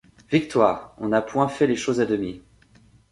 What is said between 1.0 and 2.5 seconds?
n'a point fait les choses à demi.